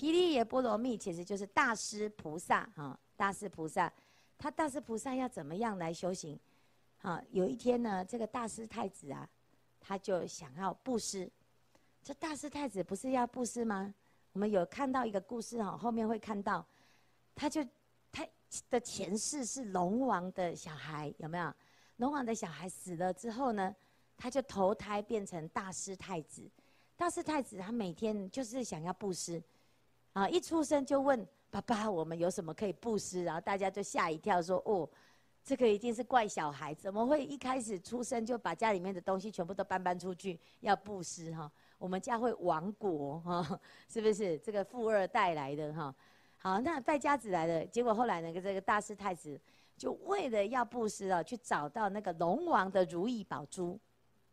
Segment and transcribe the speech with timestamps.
[0.00, 3.92] 毗梨耶波罗蜜其实就是大师菩萨哈，大师菩萨，
[4.38, 6.40] 他大师菩萨要怎么样来修行？
[7.02, 9.28] 啊，有一天呢，这个大师太子啊，
[9.78, 11.30] 他就想要布施。
[12.02, 13.94] 这大师太子不是要布施吗？
[14.32, 16.66] 我们有看到一个故事哈，后面会看到，
[17.34, 17.62] 他就
[18.10, 18.26] 他
[18.70, 21.52] 的前世是龙王的小孩，有没有？
[21.98, 23.76] 龙王的小孩死了之后呢，
[24.16, 26.50] 他就投胎变成大师太子。
[26.96, 29.42] 大师太子他每天就是想要布施，
[30.12, 34.88] 啊，一出生就问爸爸：“我们有什么可以布施？”然后大家就吓一跳，说：“哦，
[35.42, 41.32] 这个一定是怪小孩，怎么会一开始出生就把家里面的东西全部都搬搬出去要布施？
[41.34, 44.38] 哈，我们家会亡国哈，是不是？
[44.38, 45.94] 这个富二代来的哈，
[46.38, 49.40] 好，那败家子来的，结果后来那个这个大师太子。”
[49.80, 53.80] 就为了要布施啊，去找到那个龙王的如意宝珠，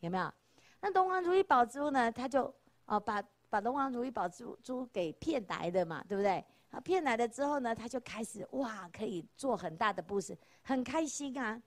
[0.00, 0.32] 有没有？
[0.80, 2.10] 那龙王如意宝珠呢？
[2.10, 2.50] 他就
[2.86, 3.22] 哦把
[3.54, 6.44] 把龙王如意宝珠珠给骗来的嘛，对不对？
[6.70, 11.62] 啊骗来了之后呢，他就开始哇，可以做很大的布施，很开心啊。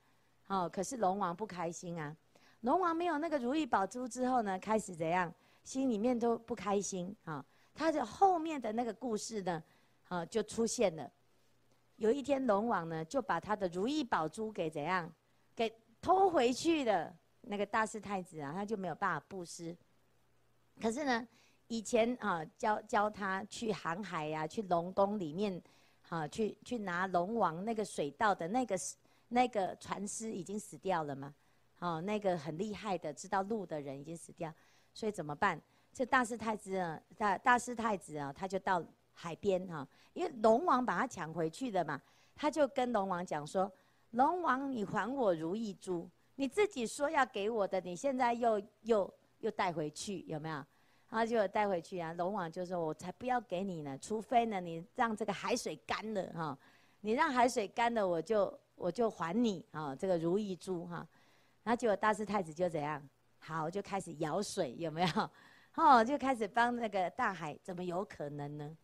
[0.47, 2.13] 哦，可是龙王不开心啊。
[2.59, 5.33] 龙王没有那个如意宝珠之后呢，开始怎样？
[5.63, 7.45] 心里面都不开心啊。
[7.73, 9.63] 他的后面的那个故事呢，
[10.09, 11.09] 啊，就出现了。
[11.95, 15.09] 有一天，龙王呢就把他的如意宝珠给怎样，
[15.55, 17.15] 给偷回去了。
[17.43, 19.73] 那个大师太子啊，他就没有办法布施。
[20.81, 21.25] 可是呢，
[21.67, 25.61] 以前啊教教他去航海呀、去龙宫里面，
[26.09, 28.75] 啊去去拿龙王那个水道的那个
[29.27, 31.33] 那个船师已经死掉了嘛。
[31.79, 34.53] 哦，那个很厉害的知道路的人已经死掉，
[34.93, 35.61] 所以怎么办？
[35.93, 38.83] 这大师太子啊，大大师太子啊，他就到。
[39.19, 41.99] 海边哈，因为龙王把他抢回去的嘛，
[42.35, 43.71] 他就跟龙王讲说
[44.11, 50.63] ：“龙王，你还我如意珠，你自己说要给我的，你现在又又又带回去，有没有？”
[51.09, 52.13] 然后就带回去啊。
[52.13, 56.57] 龙王就说：“我才不要给你呢，除非呢你让这个海水干了哈，
[57.01, 61.07] 你让海水干了，我就我就还你啊这个如意珠哈。”
[61.63, 63.01] 然后结果大师太子就怎样？
[63.39, 65.29] 好，就开始舀水，有没有？
[65.75, 68.77] 哦，就开始帮那个大海，怎么有可能呢？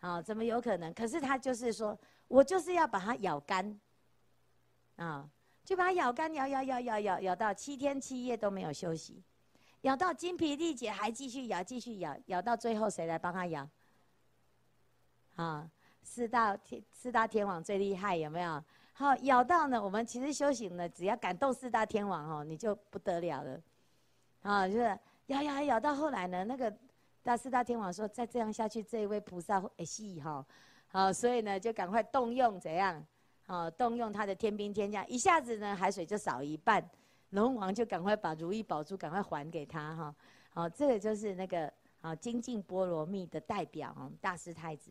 [0.00, 0.92] 啊，怎么有可能？
[0.92, 3.80] 可是他就是说，我就是要把它咬干，
[4.96, 5.28] 啊，
[5.64, 9.22] 就把它咬干，咬咬咬咬咬咬到七天七夜都没有休息，
[9.82, 13.68] 咬到精疲力竭还继续咬，继续咬，咬到最后谁来帮他咬？
[15.36, 15.70] 啊，
[16.02, 18.62] 四大天四大天王最厉害，有没有？
[18.92, 23.62] 好，咬到呢，我们其实修行呢，只要感动四大天王哦，你就不得了了，
[24.42, 26.72] 啊，就是咬咬咬到后来呢，那个。
[27.20, 30.46] 大四大天王说：“再这样下去，这一位菩萨会死哈，
[30.86, 33.04] 好，所以呢，就赶快动用怎样？
[33.44, 36.82] 好，动用他的天兵天将，一下子呢，海水就少一半。
[37.30, 40.14] 龙王就赶快把如意宝珠赶快还给他哈。
[40.50, 44.90] 好，这个就是那个啊精进波罗蜜的代表啊，大师太子。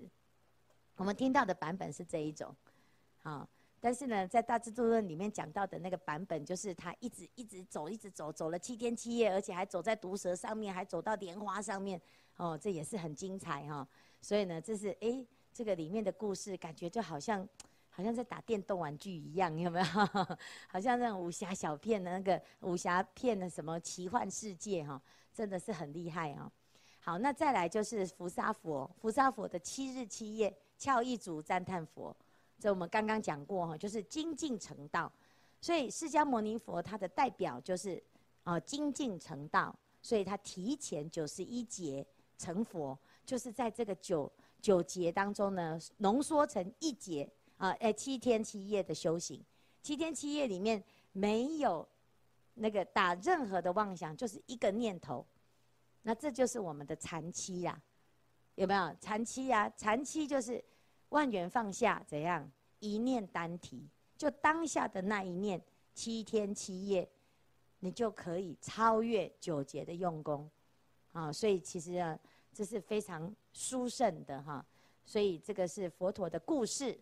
[0.96, 2.56] 我们听到的版本是这一种，
[3.20, 3.48] 好。”
[3.80, 12.02] 但是呢，在《大智度论》里面讲到的那个版本，就是他一直一直走，一直走，走了七天七夜，而且还走在毒蛇上面，还走到莲花上面，
[12.38, 13.88] 哦，这也是很精彩哈、
[14.20, 17.48] 所以呢，这是哎，这个里面的故事，感觉就好像
[17.98, 19.86] 好像在打电动玩具一样，有没有？
[20.70, 25.02] 好像那种武侠小片的那个武侠片的什么奇幻世界哈、
[25.34, 26.52] 真的是很厉害、哦。
[27.00, 32.16] 好，那再来就是拂沙佛，拂沙佛的七日七夜，翘一足赞叹佛。
[32.60, 35.12] 这我们刚刚讲过哈，就是精进成道，
[35.60, 38.00] 所以释迦牟尼佛他的代表就是
[38.44, 42.06] 啊精进成道，所以他提前九十一劫
[42.38, 44.32] 成佛，就是在这个九
[44.62, 49.44] 九劫当中呢，浓缩成一劫啊，哎七天七夜的修行，
[49.84, 51.88] 七天七夜里面没有
[52.54, 55.26] 那个打任何的妄想，就是一个念头，
[56.02, 57.82] 那这就是我们的禅期呀，
[58.56, 59.70] 有没有禅期呀？
[59.78, 60.64] 禅期就是。
[61.12, 62.52] 万缘放下，怎样？
[62.80, 65.62] 一念单提，就当下的那一念，
[65.94, 67.10] 七天七夜，
[67.80, 70.52] 你就可以超越九劫的用功，
[71.14, 71.32] 啊！
[71.32, 72.20] 所以其实啊，
[72.52, 74.66] 这是非常殊胜的哈。
[75.06, 77.00] 所以这个是佛陀的故事。